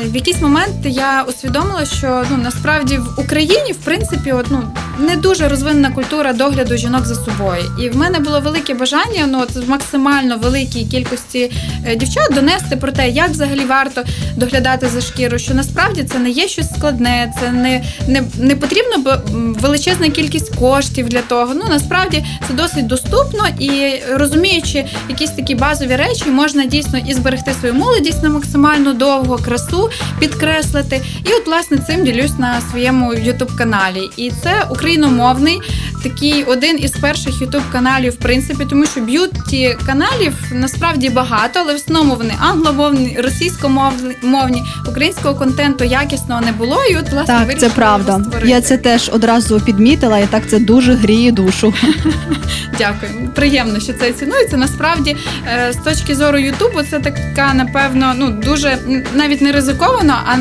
в 0.04 0.14
якийсь 0.14 0.40
момент 0.40 0.76
я 0.84 1.22
усвідомила, 1.22 1.84
що 1.84 2.24
ну 2.30 2.36
насправді 2.36 2.98
в 2.98 3.20
Україні, 3.20 3.72
в 3.72 3.84
принципі, 3.84 4.32
от, 4.32 4.46
ну, 4.50 4.62
не 5.00 5.16
дуже 5.16 5.48
розвинена 5.48 5.90
культура 5.90 6.32
догляду 6.32 6.76
жінок 6.76 7.06
за 7.06 7.14
собою. 7.14 7.62
І 7.82 7.88
в 7.88 7.96
мене 7.96 8.18
було 8.18 8.40
велике 8.40 8.74
бажання 8.74 9.26
ну, 9.26 9.40
от, 9.42 9.68
максимально 9.68 10.36
великій 10.36 10.84
кількості 10.84 11.52
е, 11.86 11.96
дівчат 11.96 12.34
донести 12.34 12.76
про 12.76 12.92
те, 12.92 13.08
як 13.08 13.28
взагалі 13.28 13.64
варто 13.64 14.02
доглядати 14.36 14.88
за 14.88 15.00
шкіру, 15.00 15.38
що 15.38 15.54
насправді 15.54 16.04
це 16.04 16.18
не 16.18 16.30
є 16.30 16.48
щось 16.48 16.70
складне, 16.76 17.32
це 17.40 17.52
не, 17.52 17.84
не, 18.08 18.22
не 18.38 18.56
потрібно 18.56 19.22
величезна 19.60 20.08
кількість 20.08 20.56
коштів 20.56 21.08
для 21.08 21.22
того. 21.22 21.54
Ну 21.54 21.64
насправді 21.68 22.24
це 22.48 22.54
досить 22.54 22.86
доступно 22.86 23.48
і 23.58 23.92
розуміючи 24.12 24.84
якісь 25.08 25.30
такі 25.30 25.54
базові 25.54 25.96
речі, 25.96 26.30
можна 26.30 26.64
дійсно 26.64 26.98
і 26.98 27.14
зберегти 27.14 27.52
свою 27.60 27.74
молодість 27.74 28.22
на 28.22 28.28
максимально 28.28 28.92
довго, 28.92 29.36
красу 29.36 29.90
підкреслити. 30.20 31.00
І 31.24 31.32
от 31.32 31.46
власне 31.46 31.78
цим 31.78 32.04
ділюсь 32.04 32.38
на 32.38 32.60
своєму 32.70 33.14
youtube 33.14 33.56
каналі. 33.56 34.10
І 34.16 34.32
це 34.42 34.64
україномовний 34.90 35.60
такий 36.02 36.44
один 36.44 36.78
із 36.80 36.90
перших 36.90 37.42
youtube 37.42 37.72
каналів, 37.72 38.12
в 38.12 38.16
принципі, 38.16 38.66
тому 38.70 38.86
що 38.86 39.00
beauty 39.00 39.76
каналів 39.86 40.32
насправді 40.52 41.10
багато, 41.10 41.60
але 41.60 41.72
в 41.72 41.76
основному 41.76 42.14
вони 42.14 42.34
англомовні, 42.40 43.18
російськомовні, 43.18 44.62
українського 44.88 45.34
контенту 45.34 45.84
якісного 45.84 46.40
не 46.40 46.52
було. 46.52 46.84
І 46.90 46.96
от 46.96 47.10
власне 47.10 47.46
Так, 47.46 47.58
це 47.58 47.68
правда. 47.68 48.20
Я 48.44 48.60
це 48.60 48.78
теж 48.78 49.10
одразу 49.12 49.60
підмітила, 49.60 50.18
і 50.18 50.26
так 50.26 50.48
це 50.48 50.58
дуже 50.58 50.94
гріє 50.94 51.32
душу. 51.32 51.74
Дякую. 52.78 53.30
Приємно, 53.34 53.80
що 53.80 53.92
це 53.92 54.12
цінується. 54.12 54.56
Насправді, 54.56 55.16
е, 55.46 55.72
з 55.72 55.76
точки 55.76 56.14
зору 56.14 56.38
Ютубу, 56.38 56.82
це 56.90 57.00
така, 57.00 57.54
напевно, 57.54 58.14
ну 58.16 58.30
дуже 58.30 58.78
навіть 59.14 59.40
не 59.40 59.52
ризиковано, 59.52 60.14
а 60.26 60.36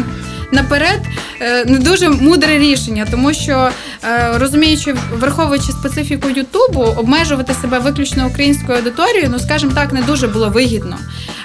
наперед 0.51 0.99
е, 1.41 1.65
не 1.65 1.79
дуже 1.79 2.09
мудре 2.09 2.59
рішення, 2.59 3.07
тому 3.11 3.33
що 3.33 3.69
е, 4.03 4.37
розуміючи, 4.37 4.95
враховуючи 5.11 5.71
специфіку 5.71 6.29
Ютубу, 6.29 6.81
обмежувати 6.81 7.53
себе 7.53 7.79
виключно 7.79 8.27
українською 8.27 8.77
аудиторією, 8.77 9.29
ну 9.31 9.39
скажімо 9.39 9.71
так, 9.75 9.93
не 9.93 10.01
дуже 10.01 10.27
було 10.27 10.49
вигідно. 10.49 10.97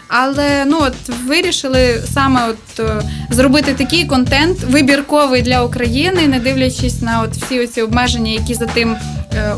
Але 0.08 0.64
ну 0.66 0.78
от 0.80 0.94
вирішили 1.26 2.02
саме 2.14 2.40
от 2.48 2.80
е, 2.80 3.02
зробити 3.30 3.74
такий 3.74 4.04
контент 4.06 4.58
вибірковий 4.60 5.42
для 5.42 5.62
України, 5.62 6.28
не 6.28 6.40
дивлячись 6.40 7.02
на 7.02 7.22
от 7.22 7.36
всі 7.36 7.60
оці 7.60 7.82
обмеження, 7.82 8.32
які 8.32 8.54
за 8.54 8.66
тим 8.66 8.96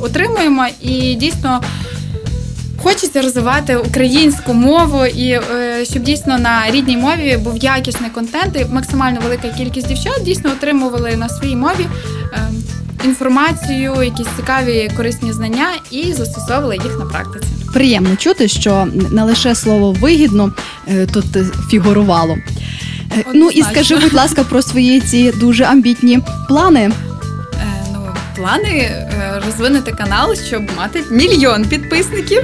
отримуємо, 0.02 0.66
і 0.82 1.14
дійсно. 1.14 1.62
Хочеться 2.82 3.22
розвивати 3.22 3.76
українську 3.76 4.54
мову 4.54 5.06
і 5.06 5.28
е, 5.30 5.84
щоб 5.84 6.02
дійсно 6.02 6.38
на 6.38 6.70
рідній 6.70 6.96
мові 6.96 7.38
був 7.44 7.56
якісний 7.56 8.10
контент, 8.10 8.56
і 8.56 8.74
максимально 8.74 9.20
велика 9.20 9.48
кількість 9.48 9.88
дівчат 9.88 10.22
дійсно 10.22 10.50
отримували 10.50 11.16
на 11.16 11.28
своїй 11.28 11.56
мові 11.56 11.86
е, 12.32 12.38
інформацію, 13.04 14.02
якісь 14.02 14.26
цікаві 14.36 14.90
корисні 14.96 15.32
знання 15.32 15.66
і 15.90 16.12
застосовували 16.12 16.74
їх 16.74 16.98
на 16.98 17.04
практиці. 17.06 17.46
Приємно 17.72 18.16
чути, 18.16 18.48
що 18.48 18.88
не 19.10 19.22
лише 19.22 19.54
слово 19.54 19.92
вигідно 19.92 20.52
е, 20.88 21.06
тут 21.06 21.24
фігурувало. 21.70 22.36
Е, 23.18 23.24
Ну 23.34 23.50
і 23.50 23.62
скажи, 23.62 23.96
будь 23.96 24.14
ласка, 24.14 24.44
про 24.44 24.62
свої 24.62 25.00
ці 25.00 25.32
дуже 25.32 25.64
амбітні 25.64 26.18
плани. 26.48 26.80
Е, 26.80 26.90
ну, 27.92 27.98
плани 28.36 29.06
розвинути 29.40 29.92
канал, 29.92 30.34
щоб 30.34 30.62
мати 30.76 31.04
мільйон 31.10 31.64
підписників. 31.64 32.42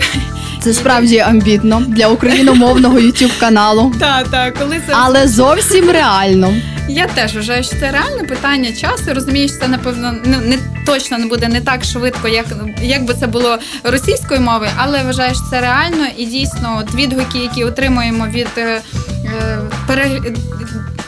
Це 0.61 0.73
справді 0.73 1.19
амбітно 1.19 1.83
для 1.89 2.09
україномовного 2.09 2.99
youtube 2.99 3.41
каналу, 3.41 3.95
Так, 4.01 4.29
так, 4.29 4.55
коли 4.59 4.81
це 4.87 4.93
але 4.97 5.29
зовсім 5.29 5.91
реально. 5.91 6.55
Я 6.89 7.07
теж 7.07 7.35
вважаю, 7.35 7.65
що 7.65 7.77
це 7.81 7.91
реальне 7.91 8.23
питання 8.29 8.73
часу. 8.73 9.05
Розумію, 9.15 9.49
що 9.49 9.59
це 9.59 9.69
напевно 9.69 10.15
не, 10.25 10.39
не 10.39 10.59
точно 10.87 11.19
не 11.19 11.27
буде 11.27 11.49
не 11.49 11.61
так 11.61 11.85
швидко, 11.85 12.29
як, 12.29 12.47
як 12.83 13.05
би 13.05 13.15
це 13.15 13.27
було 13.27 13.59
російською 13.85 14.41
мовою, 14.41 14.71
але 14.77 15.03
вважаю, 15.03 15.35
що 15.35 15.45
це 15.51 15.61
реально 15.61 16.07
і 16.17 16.27
дійсно 16.27 16.79
от 16.81 16.95
відгуки, 16.95 17.39
які 17.39 17.65
отримуємо 17.65 18.27
від 18.27 18.49
е, 19.41 19.59
е, 19.91 20.35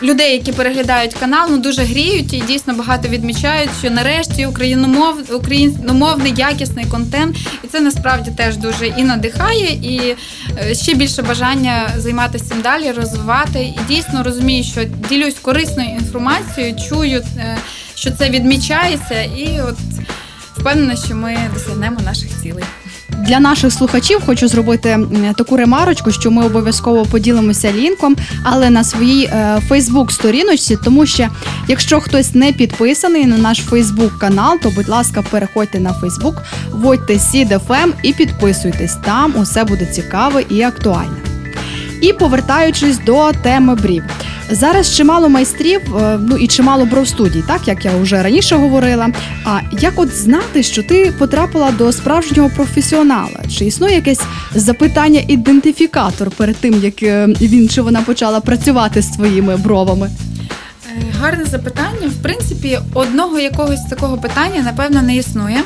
людей, 0.03 0.33
які 0.33 0.53
переглядають 0.53 1.15
канал, 1.15 1.49
ну 1.51 1.59
дуже 1.59 1.83
гріють 1.83 2.33
і 2.33 2.41
дійсно 2.41 2.75
багато 2.75 3.09
відмічають, 3.09 3.71
що 3.79 3.91
нарешті 3.91 4.47
україномов, 4.47 5.35
україномовний 5.35 6.35
якісний 6.37 6.85
контент, 6.85 7.37
і 7.65 7.67
це 7.67 7.81
насправді 7.81 8.31
теж 8.31 8.57
дуже 8.57 8.87
і 8.87 9.03
надихає, 9.03 9.69
і 9.73 10.17
е, 10.59 10.75
ще 10.75 10.95
більше 10.95 11.23
бажання 11.23 11.89
займатися 11.97 12.45
цим 12.45 12.61
далі, 12.61 12.93
розвивати. 12.93 13.63
І 13.63 13.79
дійсно 13.89 14.23
розумію, 14.23 14.65
що 14.65 14.85
ділюсь 15.09 15.35
корисною 15.43 15.89
інформацією, 15.89 16.77
чую, 16.89 17.25
е, 17.39 17.59
що 17.95 18.11
це 18.11 18.31
відмічається, 18.31 19.23
і 19.23 19.61
от 19.61 19.77
впевнена, 20.57 20.97
що 20.97 21.17
ми 21.17 21.37
досягнемо 21.55 22.01
наших 22.01 22.43
цілей. 22.43 22.65
Для 23.27 23.41
наших 23.41 23.73
слухачів 23.73 24.23
хочу 24.27 24.49
зробити 24.49 24.99
таку 25.37 25.57
ремарочку, 25.57 26.11
що 26.11 26.31
ми 26.31 26.47
обов'язково 26.47 27.05
поділимося 27.05 27.73
лінком, 27.73 28.17
але 28.43 28.71
на 28.71 28.85
своїй 28.85 29.31
Фейсбук-сторіночці, 29.69 30.79
тому 30.85 31.07
що 31.07 31.29
якщо 31.69 32.01
хтось 32.01 32.35
не 32.35 32.53
підписаний 32.53 33.27
на 33.27 33.39
наш 33.39 33.59
Фейсбук 33.59 34.19
канал, 34.19 34.59
то 34.63 34.71
будь 34.71 34.89
ласка, 34.89 35.25
переходьте 35.31 35.81
на 35.81 35.93
Фейсбук, 35.93 36.43
вводьте 36.71 37.15
SIDFM 37.15 37.93
і 38.03 38.13
підписуйтесь. 38.13 38.97
Там 39.05 39.35
усе 39.37 39.65
буде 39.65 39.87
цікаве 39.87 40.45
і 40.51 40.63
актуальне. 40.63 41.17
І 42.01 42.13
повертаючись 42.13 42.99
до 42.99 43.33
теми 43.33 43.75
брів. 43.75 44.03
Зараз 44.51 44.97
чимало 44.97 45.29
майстрів, 45.29 45.97
е, 45.97 46.19
ну 46.29 46.37
і 46.37 46.47
чимало 46.47 46.85
бровстудій, 46.85 47.43
так 47.47 47.69
як 47.69 47.85
я 47.85 47.97
вже 47.97 48.23
раніше 48.23 48.57
говорила. 48.57 49.09
А 49.45 49.61
як 49.81 49.93
от 49.97 50.15
знати, 50.15 50.63
що 50.63 50.83
ти 50.83 51.13
потрапила 51.19 51.71
до 51.71 51.93
справжнього 51.93 52.51
професіонала? 52.57 53.41
Чи 53.59 53.65
існує 53.65 53.95
якесь 53.95 54.21
запитання-ідентифікатор 54.55 56.31
перед 56.31 56.57
тим, 56.57 56.81
як 56.83 57.03
е, 57.03 57.27
він 57.41 57.69
чи 57.69 57.83
вона 57.83 58.03
почала 58.03 58.41
працювати 58.41 59.03
з 59.03 59.09
твоїми 59.09 59.57
бровами? 59.57 60.11
Е, 60.89 61.03
Гарне 61.21 61.45
запитання. 61.45 62.09
В 62.21 62.23
принципі, 62.23 62.79
одного 62.95 63.39
якогось 63.39 63.85
такого 63.91 64.19
питання, 64.19 64.63
напевно, 64.63 65.03
не 65.03 65.17
існує. 65.17 65.61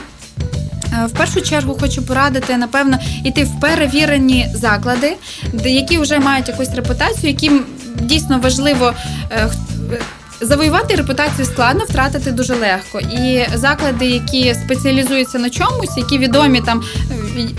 В 1.06 1.11
першу 1.11 1.40
чергу 1.40 1.76
хочу 1.80 2.02
порадити, 2.02 2.56
напевно, 2.56 2.99
йти 3.25 3.44
в 3.44 3.61
перевірені 3.61 4.47
заклади, 4.54 5.16
які 5.64 5.99
вже 5.99 6.18
мають 6.18 6.49
якусь 6.49 6.75
репутацію, 6.75 7.30
яким 7.30 7.64
дійсно 7.95 8.38
важливо 8.38 8.92
е, 9.30 9.50
е, 9.92 10.00
завоювати 10.40 10.95
репутацію 10.95 11.47
складно, 11.47 11.85
втратити 11.85 12.33
дуже 12.33 12.54
легко. 12.54 13.00
І 13.00 13.47
заклади, 13.54 14.07
які 14.07 14.54
спеціалізуються 14.54 15.38
на 15.38 15.50
чомусь, 15.50 15.97
які 15.97 16.18
відомі 16.18 16.61
там 16.61 16.83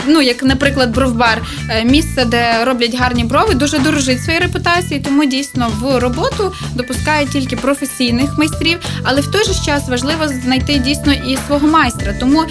ну 0.07 0.21
як, 0.21 0.43
наприклад, 0.43 0.91
бровбар, 0.91 1.41
е, 1.69 1.83
місце, 1.83 2.25
де 2.25 2.65
роблять 2.65 2.95
гарні 2.95 3.24
брови, 3.24 3.53
дуже 3.53 3.79
дорожить 3.79 4.24
своєю 4.24 4.43
репутацією, 4.43 5.05
тому 5.05 5.25
дійсно 5.25 5.71
в 5.81 6.00
роботу 6.00 6.53
допускають 6.75 7.29
тільки 7.29 7.55
професійних 7.55 8.38
майстрів, 8.38 8.79
але 9.03 9.21
в 9.21 9.31
той 9.31 9.43
же 9.43 9.53
час 9.65 9.89
важливо 9.89 10.27
знайти 10.27 10.77
дійсно 10.77 11.13
і 11.13 11.38
свого 11.48 11.67
майстра. 11.67 12.13
Тому, 12.19 12.43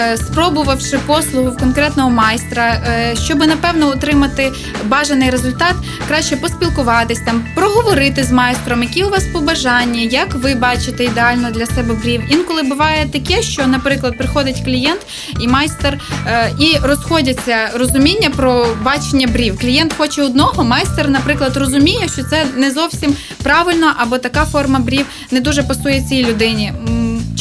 е, 0.00 0.16
спробувавши 0.16 0.98
послугу 1.06 1.50
в 1.50 1.56
конкретного 1.56 2.10
майстра, 2.10 2.82
е, 2.86 3.14
щоб 3.24 3.38
напевно 3.38 3.88
отримати 3.88 4.52
бажаний 4.84 5.30
результат, 5.30 5.74
краще 6.08 6.36
поспілкуватись 6.36 7.20
там, 7.20 7.44
проговорити 7.54 8.24
з 8.24 8.32
майстром, 8.32 8.82
які 8.82 9.04
у 9.04 9.10
вас 9.10 9.24
побажання, 9.32 10.00
як 10.00 10.34
ви 10.34 10.54
бачите 10.54 11.04
ідеально 11.04 11.50
для 11.50 11.66
себе 11.66 11.94
брів. 11.94 12.22
Інколи 12.30 12.62
буває 12.62 13.06
таке, 13.12 13.42
що, 13.42 13.66
наприклад, 13.66 14.18
приходить 14.18 14.62
клієнт 14.64 15.00
і 15.40 15.48
майстер 15.48 15.98
е, 16.26 16.50
розходяться 16.82 17.70
розуміння 17.74 18.30
про 18.36 18.66
бачення 18.82 19.26
брів. 19.26 19.58
Клієнт 19.60 19.92
хоче 19.92 20.22
одного, 20.22 20.64
майстер, 20.64 21.08
наприклад, 21.10 21.56
розуміє, 21.56 22.08
що 22.08 22.24
це 22.24 22.46
не 22.56 22.70
зовсім 22.70 23.16
правильно, 23.42 23.92
або 23.96 24.18
така 24.18 24.44
форма 24.44 24.78
брів 24.78 25.06
не 25.30 25.40
дуже 25.40 25.62
пасує 25.62 26.02
цій 26.08 26.24
людині. 26.24 26.72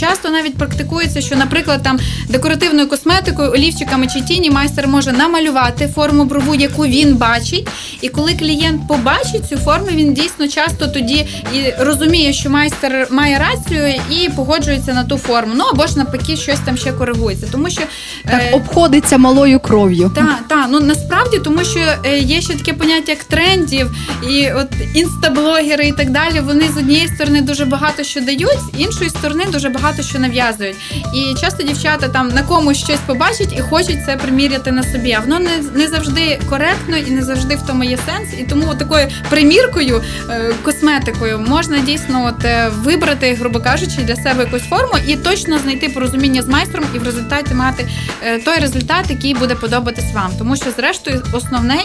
Часто 0.09 0.29
навіть 0.29 0.57
практикується, 0.57 1.21
що, 1.21 1.35
наприклад, 1.35 1.83
там 1.83 1.99
декоративною 2.29 2.89
косметикою, 2.89 3.51
олівчиками 3.51 4.07
чи 4.07 4.21
тіні 4.21 4.51
майстер 4.51 4.87
може 4.87 5.11
намалювати 5.11 5.87
форму 5.87 6.25
брову, 6.25 6.55
яку 6.55 6.85
він 6.85 7.15
бачить. 7.15 7.67
І 8.01 8.09
коли 8.09 8.33
клієнт 8.33 8.87
побачить 8.87 9.45
цю 9.49 9.57
форму, 9.57 9.87
він 9.91 10.13
дійсно 10.13 10.47
часто 10.47 10.87
тоді 10.87 11.25
і 11.53 11.73
розуміє, 11.79 12.33
що 12.33 12.49
майстер 12.49 13.07
має 13.11 13.39
рацію 13.39 13.93
і 14.11 14.29
погоджується 14.29 14.93
на 14.93 15.03
ту 15.03 15.17
форму. 15.17 15.53
Ну 15.55 15.63
або 15.73 15.87
ж 15.87 15.97
навпаки, 15.97 16.37
щось 16.37 16.59
там 16.65 16.77
ще 16.77 16.91
коригується. 16.91 17.47
Тому 17.51 17.69
що 17.69 17.81
Так 18.25 18.41
е, 18.41 18.51
обходиться 18.51 19.17
малою 19.17 19.59
кров'ю. 19.59 20.11
так, 20.15 20.39
так, 20.47 20.67
ну 20.69 20.79
насправді, 20.79 21.39
тому 21.39 21.63
що 21.63 21.79
е, 22.05 22.17
є 22.17 22.41
ще 22.41 22.53
таке 22.53 22.73
поняття 22.73 23.11
як 23.11 23.23
трендів, 23.23 23.91
і 24.29 24.51
от 24.51 24.67
інстаблогери 24.93 25.87
і 25.87 25.91
так 25.91 26.09
далі. 26.09 26.39
Вони 26.39 26.69
з 26.75 26.77
однієї 26.77 27.07
сторони 27.07 27.41
дуже 27.41 27.65
багато 27.65 28.03
що 28.03 28.21
дають, 28.21 28.59
з 28.73 28.79
іншої 28.81 29.09
сторони 29.09 29.45
дуже 29.51 29.69
багато 29.69 29.94
що 30.03 30.19
нав'язують. 30.19 30.75
І 31.13 31.35
часто 31.41 31.63
дівчата 31.63 32.07
там 32.07 32.27
на 32.27 32.43
комусь 32.43 32.77
щось 32.77 32.99
побачать 33.07 33.53
і 33.57 33.61
хочуть 33.61 34.05
це 34.05 34.17
приміряти 34.17 34.71
на 34.71 34.83
собі. 34.83 35.11
А 35.11 35.19
воно 35.19 35.39
не, 35.39 35.57
не 35.73 35.87
завжди 35.87 36.39
коректно 36.49 36.97
і 36.97 37.11
не 37.11 37.23
завжди 37.23 37.55
в 37.55 37.61
тому 37.61 37.83
є 37.83 37.97
сенс. 38.05 38.29
І 38.39 38.43
тому 38.43 38.75
такою 38.75 39.07
приміркою, 39.29 40.03
е, 40.29 40.53
косметикою 40.63 41.39
можна 41.39 41.79
дійсно 41.79 42.25
от 42.25 42.45
е, 42.45 42.69
вибрати, 42.69 43.33
грубо 43.33 43.59
кажучи, 43.59 44.01
для 44.03 44.15
себе 44.15 44.43
якусь 44.43 44.63
форму 44.63 44.93
і 45.07 45.15
точно 45.15 45.59
знайти 45.59 45.89
порозуміння 45.89 46.41
з 46.41 46.47
майстром 46.47 46.85
і 46.95 46.99
в 46.99 47.03
результаті 47.03 47.53
мати 47.53 47.87
е, 48.23 48.39
той 48.39 48.59
результат, 48.59 49.05
який 49.09 49.33
буде 49.33 49.55
подобатись 49.55 50.13
вам. 50.13 50.31
Тому 50.37 50.55
що, 50.55 50.71
зрештою, 50.71 51.23
основне 51.33 51.79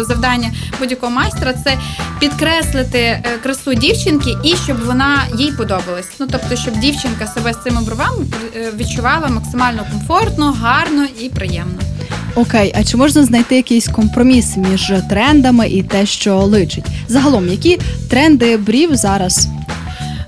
завдання 0.00 0.50
будь-якого 0.80 1.12
майстра 1.12 1.52
це 1.64 1.78
підкреслити 2.20 3.22
красу 3.42 3.74
дівчинки 3.74 4.36
і 4.42 4.56
щоб 4.56 4.84
вона 4.84 5.22
їй 5.38 5.52
подобалась. 5.52 6.08
Ну 6.18 6.26
тобто, 6.32 6.56
щоб 6.56 6.76
дівчинка 6.76 7.26
себе 7.34 7.52
з 7.52 7.56
цими 7.64 7.82
бровами 7.82 8.26
е, 8.56 8.72
відчувала 8.76 9.28
максимально 9.28 9.86
комфортно, 9.92 10.52
гарно 10.52 11.06
і 11.20 11.28
приємно. 11.28 11.78
Окей, 12.34 12.74
а 12.76 12.84
чи 12.84 12.96
можна 12.96 13.24
знайти 13.24 13.56
якийсь 13.56 13.88
компроміс 13.88 14.56
між 14.56 14.92
трендами 15.10 15.68
і 15.68 15.82
те, 15.82 16.06
що 16.06 16.36
личить? 16.36 16.84
Загалом, 17.08 17.48
які 17.48 17.80
тренди 18.10 18.56
брів 18.56 18.96
зараз? 18.96 19.48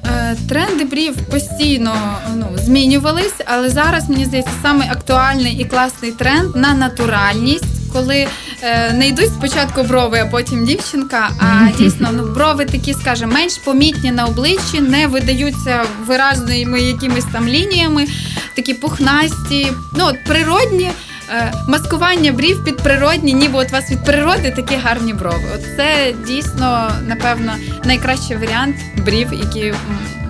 Е, 0.07 0.37
Тренди 0.49 0.85
брів 0.85 1.17
постійно 1.17 1.95
ну, 2.37 2.47
змінювались, 2.59 3.35
але 3.45 3.71
зараз 3.71 4.09
мені 4.11 4.25
здається 4.25 4.53
саме 4.63 4.89
актуальний 4.91 5.53
і 5.53 5.65
класний 5.65 6.13
тренд 6.13 6.57
на 6.57 6.75
натуральність. 6.75 7.76
Коли 7.97 8.27
е, 8.63 8.93
не 8.93 9.09
йдуть 9.09 9.29
спочатку 9.35 9.83
брови, 9.83 10.19
а 10.19 10.27
потім 10.27 10.65
дівчинка, 10.65 11.31
а 11.41 11.69
дійсно 11.79 12.09
ну 12.13 12.23
брови 12.35 12.65
такі, 12.65 12.95
скажімо, 12.95 13.33
менш 13.33 13.59
помітні 13.59 14.13
на 14.13 14.25
обличчі, 14.27 14.81
не 14.81 15.07
видаються 15.07 15.83
виразними 16.07 16.81
якимись 16.81 17.25
там 17.33 17.49
лініями, 17.49 18.07
такі 18.55 18.75
пухнасті, 18.75 19.73
ну 19.93 20.05
от 20.07 20.25
природні. 20.25 20.91
е, 21.35 21.53
Маскування 21.69 22.33
брів 22.33 22.65
під 22.65 22.77
природні, 22.77 23.35
ніби 23.35 23.59
от 23.59 23.69
у 23.69 23.73
вас 23.73 23.91
від 23.91 24.05
природи 24.05 24.51
такі 24.57 24.75
гарні 24.77 25.13
брови. 25.15 25.45
От 25.55 25.63
це 25.77 26.15
дійсно, 26.27 26.91
напевно, 27.07 27.53
найкращий 27.85 28.37
варіант 28.37 28.77
брів, 28.97 29.29
м, 29.33 29.75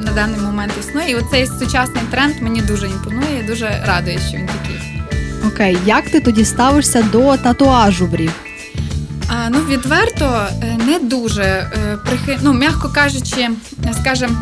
на 0.04 0.12
даний 0.12 0.40
момент 0.40 0.73
існує. 0.80 1.11
І 1.11 1.14
оцей 1.14 1.46
сучасний 1.58 2.02
тренд 2.11 2.35
мені 2.42 2.61
дуже 2.61 2.87
імпонує, 2.87 3.44
дуже 3.46 3.82
радує, 3.87 4.18
що 4.28 4.37
він 4.38 4.46
такий. 4.46 4.65
Окей, 5.47 5.78
як 5.87 6.11
ти 6.11 6.21
тоді 6.21 6.45
ставишся 6.45 7.02
до 7.02 7.37
татуажу 7.37 8.06
брів? 8.06 8.32
А, 9.28 9.50
ну, 9.50 9.59
відверто 9.59 10.47
е, 10.63 10.78
не 10.87 10.99
дуже 10.99 11.43
е, 11.43 11.99
прихи... 12.09 12.39
ну, 12.43 12.52
м'яко 12.52 12.91
кажучи, 12.95 13.50
скажем, 14.00 14.39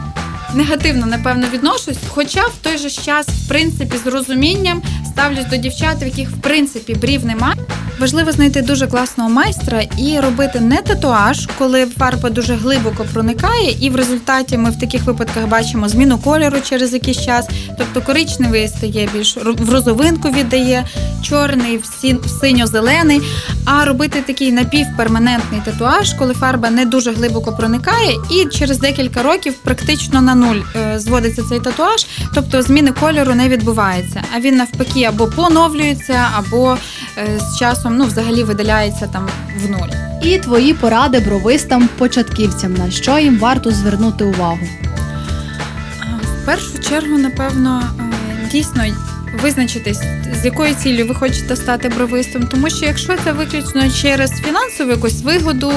негативно, 0.54 1.06
напевно, 1.06 1.46
відношусь. 1.52 1.98
Хоча 2.08 2.40
в 2.40 2.54
той 2.62 2.78
же 2.78 2.90
час, 2.90 3.26
в 3.26 3.48
принципі, 3.48 3.96
з 4.04 4.06
розумінням 4.06 4.82
ставлюсь 5.14 5.46
до 5.46 5.56
дівчат, 5.56 6.02
в 6.02 6.04
яких 6.04 6.30
в 6.30 6.40
принципі 6.40 6.94
брів 6.94 7.24
немає. 7.24 7.56
Важливо 7.98 8.32
знайти 8.32 8.62
дуже 8.62 8.86
класного 8.86 9.30
майстра 9.30 9.82
і 9.98 10.20
робити 10.20 10.60
не 10.60 10.76
татуаж, 10.76 11.48
коли 11.58 11.86
фарба 11.86 12.30
дуже 12.30 12.54
глибоко 12.54 13.06
проникає, 13.12 13.76
і 13.80 13.90
в 13.90 13.96
результаті 13.96 14.58
ми 14.58 14.70
в 14.70 14.78
таких 14.78 15.04
випадках 15.04 15.48
бачимо 15.48 15.88
зміну 15.88 16.18
кольору 16.18 16.56
через 16.68 16.92
якийсь 16.92 17.24
час. 17.24 17.48
Тобто 17.78 18.02
коричневий 18.02 18.68
стає 18.68 19.08
більш 19.14 19.36
в 19.36 19.72
розовинку 19.72 20.28
віддає, 20.28 20.86
чорний 21.22 21.78
в 21.78 22.28
синьо-зелений. 22.40 23.20
А 23.64 23.84
робити 23.84 24.22
такий 24.26 24.52
напівперманентний 24.52 25.60
татуаж, 25.64 26.12
коли 26.12 26.34
фарба 26.34 26.70
не 26.70 26.84
дуже 26.84 27.12
глибоко 27.12 27.52
проникає, 27.52 28.14
і 28.30 28.44
через 28.44 28.78
декілька 28.78 29.22
років 29.22 29.54
практично 29.54 30.22
на 30.22 30.34
нуль 30.34 30.60
е, 30.76 30.98
зводиться 30.98 31.42
цей 31.48 31.60
татуаж, 31.60 32.06
тобто 32.34 32.62
зміни 32.62 32.92
кольору 32.92 33.34
не 33.34 33.48
відбувається. 33.48 34.22
А 34.36 34.40
він 34.40 34.56
навпаки 34.56 35.03
або 35.04 35.26
поновлюється, 35.26 36.28
або 36.36 36.76
е, 37.18 37.40
з 37.40 37.58
часом 37.58 37.96
ну, 37.96 38.04
взагалі 38.04 38.42
видаляється 38.42 39.06
там 39.06 39.28
в 39.56 39.70
нуль. 39.70 39.88
І 40.22 40.38
твої 40.38 40.74
поради 40.74 41.18
бровистам-початківцям, 41.18 42.78
на 42.78 42.90
що 42.90 43.18
їм 43.18 43.38
варто 43.38 43.70
звернути 43.70 44.24
увагу? 44.24 44.66
В 46.42 46.46
першу 46.46 46.78
чергу, 46.78 47.18
напевно, 47.18 47.82
е, 48.00 48.48
дійсно 48.52 48.84
визначитись, 49.42 50.00
з 50.44 50.46
якою 50.46 50.74
ціллю 50.74 51.06
ви 51.06 51.14
хочете 51.14 51.56
стати 51.56 51.88
бровистом. 51.88 52.46
Тому 52.46 52.70
що 52.70 52.86
якщо 52.86 53.16
це 53.24 53.32
виключно 53.32 53.90
через 54.02 54.30
фінансову 54.30 54.90
якусь 54.90 55.22
вигоду, 55.22 55.72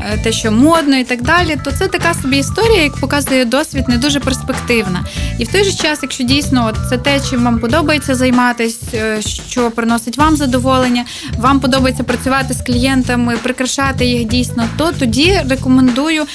е, 0.00 0.18
те, 0.22 0.32
що 0.32 0.52
модно 0.52 0.96
і 0.96 1.04
так 1.04 1.22
далі, 1.22 1.58
то 1.64 1.72
це 1.72 1.88
така 1.88 2.14
собі 2.14 2.36
історія, 2.36 2.82
як 2.82 2.96
показує 2.96 3.44
досвід, 3.44 3.84
не 3.88 3.96
дуже 3.96 4.20
перспективна. 4.20 5.04
І 5.38 5.44
в 5.44 5.52
той 5.52 5.64
же 5.64 5.72
час, 5.72 5.98
якщо 6.02 6.24
дійсно 6.24 6.72
це 6.90 6.98
те, 6.98 7.20
чим 7.30 7.44
вам 7.44 7.58
подобається 7.58 8.14
займатися, 8.14 9.20
що 9.46 9.70
приносить 9.70 10.18
вам 10.18 10.36
задоволення, 10.36 11.04
вам 11.38 11.60
подобається 11.60 12.02
працювати 12.02 12.54
з 12.54 12.62
клієнтами, 12.62 13.36
прикрашати 13.42 14.04
їх 14.04 14.28
дійсно, 14.28 14.68
то 14.76 14.92
тоді 14.92 15.40
рекомендую 15.48 16.22
е, 16.22 16.26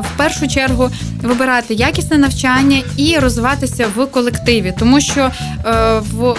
в 0.00 0.16
першу 0.16 0.48
чергу 0.48 0.90
вибирати 1.22 1.74
якісне 1.74 2.18
навчання 2.18 2.82
і 2.96 3.18
розвиватися 3.18 3.86
в 3.96 4.06
колективі, 4.06 4.74
тому 4.78 5.00
що 5.00 5.30
е, 5.66 6.00
в 6.12 6.36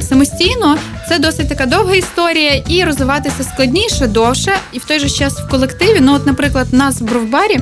Самостійно 0.00 0.78
це 1.08 1.18
досить 1.18 1.48
така 1.48 1.66
довга 1.66 1.94
історія, 1.94 2.62
і 2.68 2.84
розвиватися 2.84 3.42
складніше, 3.44 4.06
довше, 4.06 4.52
і 4.72 4.78
в 4.78 4.84
той 4.84 4.98
же 4.98 5.10
час 5.10 5.40
в 5.40 5.48
колективі. 5.48 5.98
Ну, 6.00 6.14
от, 6.14 6.26
наприклад, 6.26 6.72
нас 6.72 7.00
в 7.00 7.04
бровбарі 7.04 7.60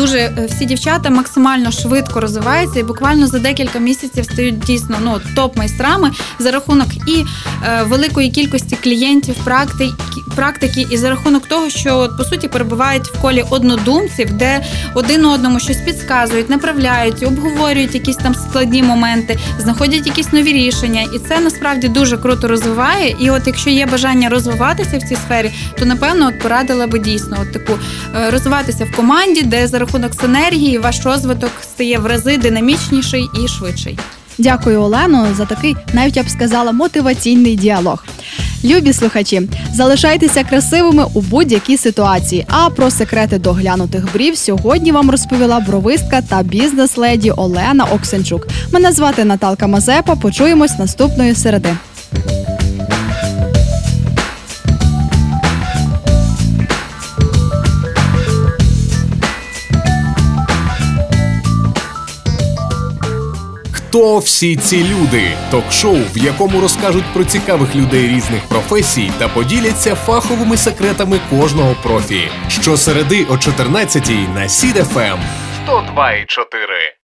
дуже 0.00 0.18
е, 0.18 0.48
всі 0.48 0.64
дівчата 0.64 1.10
максимально 1.10 1.70
швидко 1.70 2.20
розвиваються 2.20 2.80
і 2.80 2.82
буквально 2.82 3.26
за 3.26 3.38
декілька 3.38 3.78
місяців 3.78 4.24
стають 4.24 4.58
дійсно 4.58 4.96
ну 5.02 5.20
топ-майстрами 5.36 6.10
за 6.38 6.50
рахунок 6.50 6.86
і 7.06 7.24
е, 7.64 7.82
великої 7.82 8.30
кількості 8.30 8.76
клієнтів, 8.76 9.34
практики, 9.44 9.92
практики, 10.36 10.86
і 10.90 10.96
за 10.96 11.10
рахунок 11.10 11.46
того, 11.46 11.70
що 11.70 12.08
по 12.18 12.24
суті 12.24 12.48
перебувають 12.48 13.06
в 13.06 13.20
колі 13.20 13.44
однодумців, 13.50 14.32
де 14.32 14.64
один 14.94 15.24
одному 15.24 15.60
щось 15.60 15.76
підказують, 15.76 16.50
направляють, 16.50 17.22
обговорюють 17.22 17.94
якісь 17.94 18.16
там 18.16 18.34
складні 18.34 18.82
моменти, 18.82 19.38
знаходять 19.58 20.06
якісь 20.06 20.32
нові 20.32 20.52
рішення, 20.52 21.00
і 21.14 21.18
це 21.18 21.40
насправді 21.40 21.88
дуже 21.88 22.18
круто 22.18 22.48
розвиває. 22.48 23.16
І 23.20 23.30
от 23.30 23.42
якщо 23.46 23.70
є 23.70 23.86
бажання 23.86 24.28
розвиватися 24.28 24.98
в 24.98 25.02
цій 25.02 25.16
сфері, 25.16 25.50
то 25.78 25.84
напевно 25.84 26.26
от 26.26 26.38
порадила 26.38 26.86
би 26.86 26.98
дійсно 26.98 27.36
от 27.42 27.52
таку 27.52 27.78
е, 28.14 28.30
розвиватися 28.30 28.84
в 28.84 28.96
команді, 28.96 29.42
де 29.42 29.66
за 29.66 29.78
рахунок 29.90 30.20
синергії 30.20 30.78
ваш 30.78 31.00
розвиток 31.04 31.50
стає 31.62 31.98
в 31.98 32.06
рази 32.06 32.36
динамічніший 32.36 33.28
і 33.44 33.48
швидший. 33.48 33.98
Дякую, 34.38 34.80
Олено, 34.80 35.34
за 35.36 35.44
такий, 35.44 35.76
навіть 35.92 36.16
я 36.16 36.22
б 36.22 36.28
сказала, 36.30 36.72
мотиваційний 36.72 37.56
діалог. 37.56 38.04
Любі 38.64 38.92
слухачі, 38.92 39.42
залишайтеся 39.74 40.44
красивими 40.44 41.06
у 41.14 41.20
будь-якій 41.20 41.76
ситуації. 41.76 42.46
А 42.48 42.70
про 42.70 42.90
секрети 42.90 43.38
доглянутих 43.38 44.12
брів 44.14 44.36
сьогодні 44.36 44.92
вам 44.92 45.10
розповіла 45.10 45.60
бровистка 45.60 46.22
та 46.22 46.42
бізнес-леді 46.42 47.30
Олена 47.30 47.84
Оксенчук. 47.84 48.48
Мене 48.72 48.92
звати 48.92 49.24
Наталка 49.24 49.66
Мазепа. 49.66 50.14
Почуємось 50.14 50.78
наступної 50.78 51.34
середи. 51.34 51.76
Хто 63.90 64.18
всі 64.18 64.56
ці 64.56 64.84
люди? 64.84 65.36
Ток-шоу, 65.50 65.96
в 66.14 66.18
якому 66.18 66.60
розкажуть 66.60 67.04
про 67.14 67.24
цікавих 67.24 67.74
людей 67.74 68.08
різних 68.08 68.42
професій 68.48 69.12
та 69.18 69.28
поділяться 69.28 69.94
фаховими 69.94 70.56
секретами 70.56 71.20
кожного 71.30 71.76
профі. 71.82 72.28
Щосереди 72.48 73.24
о 73.24 73.32
14-й 73.32 74.28
на 74.34 74.48
Сід 74.48 74.76
ФМ 74.76 75.18
102,4. 75.66 76.92